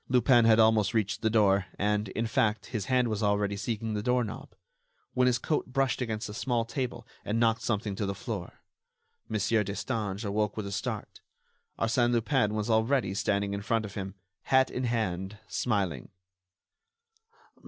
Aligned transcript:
Lupin 0.09 0.45
had 0.45 0.57
almost 0.59 0.95
reached 0.95 1.21
the 1.21 1.29
door 1.29 1.67
and, 1.77 2.07
in 2.07 2.25
fact, 2.25 2.65
his 2.65 2.85
hand 2.85 3.07
was 3.07 3.21
already 3.21 3.55
seeking 3.55 3.93
the 3.93 4.01
door 4.01 4.23
knob, 4.23 4.55
when 5.13 5.27
his 5.27 5.37
coat 5.37 5.67
brushed 5.67 6.01
against 6.01 6.27
a 6.27 6.33
small 6.33 6.65
table 6.65 7.05
and 7.23 7.39
knocked 7.39 7.61
something 7.61 7.95
to 7.95 8.07
the 8.07 8.15
floor. 8.15 8.61
Monsieur 9.29 9.63
Destange 9.63 10.25
awoke 10.25 10.57
with 10.57 10.65
a 10.65 10.71
start. 10.71 11.21
Arsène 11.77 12.13
Lupin 12.13 12.55
was 12.55 12.67
already 12.67 13.13
standing 13.13 13.53
in 13.53 13.61
front 13.61 13.85
of 13.85 13.93
him, 13.93 14.15
hat 14.45 14.71
in 14.71 14.85
hand, 14.85 15.37
smiling. 15.47 16.09